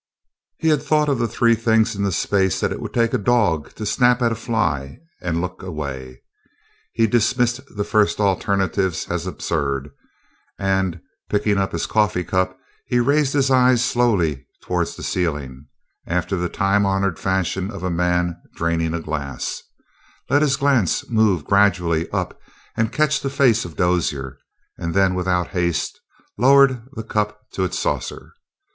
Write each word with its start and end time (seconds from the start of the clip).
He 0.57 0.69
had 0.69 0.81
thought 0.81 1.09
of 1.09 1.19
the 1.19 1.27
three 1.27 1.53
things 1.53 1.93
in 1.95 2.01
the 2.01 2.11
space 2.11 2.59
that 2.59 2.71
it 2.71 2.79
would 2.81 2.91
take 2.91 3.13
a 3.13 3.19
dog 3.19 3.75
to 3.75 3.85
snap 3.85 4.19
at 4.23 4.31
a 4.31 4.35
fly 4.35 4.97
and 5.21 5.41
look 5.41 5.61
away. 5.61 6.23
He 6.91 7.05
dismissed 7.05 7.61
the 7.75 7.83
first 7.83 8.19
alternatives 8.19 9.05
as 9.11 9.27
absurd, 9.27 9.91
and, 10.57 11.01
picking 11.29 11.59
up 11.59 11.71
his 11.71 11.85
cup 11.85 12.15
of 12.15 12.23
coffee, 12.25 12.45
he 12.87 12.99
raised 12.99 13.33
his 13.33 13.51
eyes 13.51 13.85
slowly 13.85 14.47
toward 14.63 14.87
the 14.87 15.03
ceiling, 15.03 15.67
after 16.07 16.35
the 16.35 16.49
time 16.49 16.83
honored 16.83 17.19
fashion 17.19 17.69
of 17.69 17.83
a 17.83 17.91
man 17.91 18.41
draining 18.55 18.95
a 18.95 19.01
glass, 19.01 19.61
let 20.31 20.41
his 20.41 20.57
glance 20.57 21.07
move 21.11 21.45
gradually 21.45 22.09
up 22.09 22.41
and 22.75 22.91
catch 22.91 23.23
on 23.23 23.29
the 23.29 23.35
face 23.37 23.65
of 23.65 23.75
Dozier, 23.77 24.39
and 24.79 24.95
then, 24.95 25.13
without 25.13 25.49
haste, 25.49 25.99
lowered 26.39 26.87
the 26.93 27.03
cup 27.03 27.29
again 27.33 27.39
to 27.51 27.63
its 27.65 27.77
saucer. 27.77 28.33